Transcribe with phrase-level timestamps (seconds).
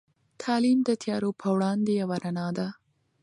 [0.41, 2.67] تعلیم د تيارو په وړاندې یوه رڼا ده.